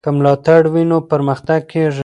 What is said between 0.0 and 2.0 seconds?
که ملاتړ وي نو پرمختګ کېږي.